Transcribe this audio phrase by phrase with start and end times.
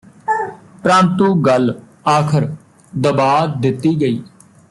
[0.83, 1.73] ਪਰੰਤੂ ਗੱਲ
[2.07, 2.47] ਆਖਰ
[2.93, 4.21] ਦਬਾ ਦਿੱਤੀ ਗਈ